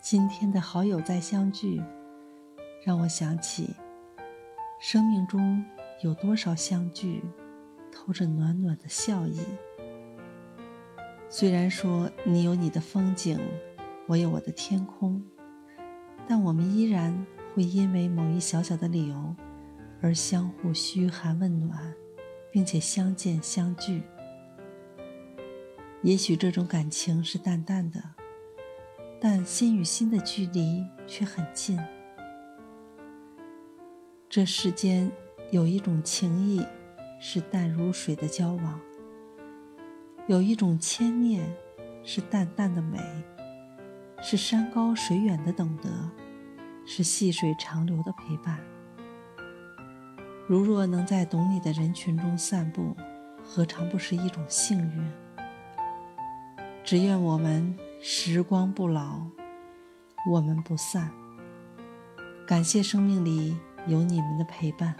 [0.00, 1.82] 今天的好友再相聚，
[2.84, 3.74] 让我想起
[4.80, 5.62] 生命中
[6.02, 7.22] 有多少相聚，
[7.92, 9.40] 透着暖暖的笑意。
[11.28, 13.38] 虽然说你有你的风景，
[14.06, 15.20] 我有我的天空，
[16.28, 19.34] 但我们依然会因为某一小小的理由
[20.00, 21.92] 而相互嘘寒问暖，
[22.52, 24.04] 并且相见相聚。
[26.02, 28.00] 也许这种感情是淡淡的，
[29.38, 31.78] 但心与心的距离却很近。
[34.28, 35.08] 这世间
[35.52, 36.66] 有一种情谊，
[37.20, 38.80] 是淡如水的交往。
[40.26, 41.48] 有一种牵念，
[42.02, 42.98] 是淡淡的美，
[44.20, 45.88] 是山高水远的懂得，
[46.84, 48.58] 是细水长流的陪伴。
[50.48, 52.92] 如若能在懂你的人群中散步，
[53.44, 55.12] 何尝不是一种幸运？
[56.82, 59.22] 只愿我们时光不老，
[60.30, 61.10] 我们不散。
[62.46, 63.56] 感谢生命里
[63.88, 64.94] 有你们的陪伴。